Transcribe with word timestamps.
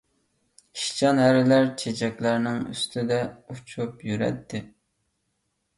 ئىشچان 0.77 1.21
ھەرىلەر 1.23 1.69
چېچەكلەرنىڭ 1.83 2.59
ئۈستىدە 2.73 3.21
ئۇچۇپ 3.53 4.05
يۈرەتتى. 4.11 4.69